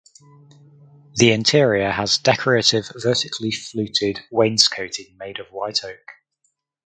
[1.17, 6.05] The interior has decorative vertically fluted wainscoting made of white oak.